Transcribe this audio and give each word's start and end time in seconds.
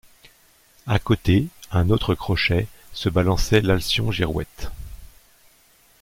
À 0.87 0.97
côté, 0.97 1.45
à 1.69 1.77
un 1.77 1.91
autre 1.91 2.15
crochet, 2.15 2.65
se 2.91 3.07
balançait 3.07 3.61
l’alcyon 3.61 4.11
girouette. 4.11 4.71